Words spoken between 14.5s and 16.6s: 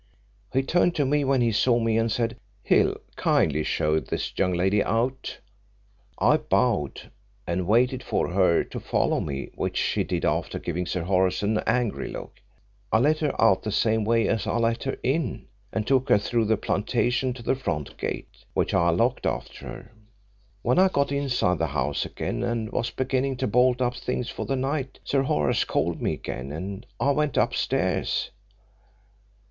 let her in, and took her through the